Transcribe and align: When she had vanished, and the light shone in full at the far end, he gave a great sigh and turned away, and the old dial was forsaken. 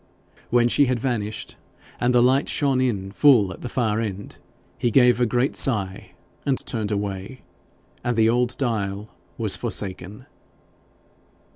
When 0.49 0.67
she 0.67 0.87
had 0.87 0.97
vanished, 0.97 1.57
and 1.99 2.11
the 2.11 2.23
light 2.23 2.49
shone 2.49 2.81
in 2.81 3.11
full 3.11 3.53
at 3.53 3.61
the 3.61 3.69
far 3.69 3.99
end, 4.01 4.39
he 4.79 4.89
gave 4.89 5.21
a 5.21 5.27
great 5.27 5.55
sigh 5.55 6.13
and 6.43 6.57
turned 6.65 6.89
away, 6.89 7.41
and 8.03 8.17
the 8.17 8.27
old 8.27 8.57
dial 8.57 9.09
was 9.37 9.55
forsaken. 9.55 10.25